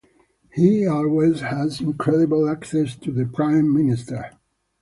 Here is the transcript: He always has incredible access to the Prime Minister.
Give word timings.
He 0.53 0.87
always 0.87 1.41
has 1.41 1.79
incredible 1.79 2.49
access 2.49 2.95
to 2.95 3.11
the 3.11 3.27
Prime 3.27 3.71
Minister. 3.71 4.31